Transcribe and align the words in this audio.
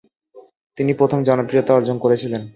তিনি 0.77 0.91
প্রথম 0.93 1.19
জনপ্রিয়তা 1.23 1.71
অর্জন 1.73 1.97
করেছিলেন। 1.97 2.41